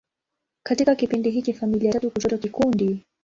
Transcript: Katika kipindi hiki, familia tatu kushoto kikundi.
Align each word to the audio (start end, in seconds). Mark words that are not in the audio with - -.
Katika 0.65 0.95
kipindi 0.95 1.31
hiki, 1.31 1.53
familia 1.53 1.93
tatu 1.93 2.11
kushoto 2.11 2.37
kikundi. 2.37 3.03